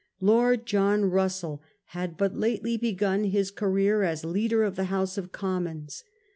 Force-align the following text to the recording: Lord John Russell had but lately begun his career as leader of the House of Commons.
Lord 0.19 0.65
John 0.65 1.05
Russell 1.11 1.61
had 1.89 2.17
but 2.17 2.35
lately 2.35 2.75
begun 2.75 3.25
his 3.25 3.51
career 3.51 4.01
as 4.01 4.25
leader 4.25 4.63
of 4.63 4.75
the 4.75 4.85
House 4.85 5.15
of 5.15 5.31
Commons. 5.31 6.03